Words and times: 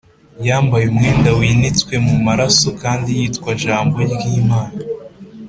Yambaye 0.47 0.85
umwenda 0.89 1.29
winitswe 1.37 1.93
mu 2.05 2.15
maraso 2.25 2.67
kandi 2.81 3.09
yitwa 3.19 3.49
Jambo 3.63 3.97
ry’Imana. 4.13 4.77